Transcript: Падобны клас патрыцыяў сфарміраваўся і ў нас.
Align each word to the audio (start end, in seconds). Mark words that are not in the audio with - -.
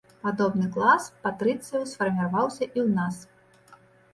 Падобны 0.21 0.69
клас 0.77 1.03
патрыцыяў 1.27 1.85
сфарміраваўся 1.91 2.65
і 2.67 2.79
ў 2.85 2.87
нас. 2.99 3.15